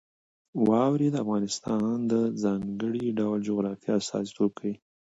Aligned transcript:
واوره 0.67 1.07
د 1.11 1.15
افغانستان 1.23 1.95
د 2.11 2.13
ځانګړي 2.43 3.05
ډول 3.19 3.39
جغرافیه 3.47 3.93
استازیتوب 3.99 4.51
کوي. 4.59 4.75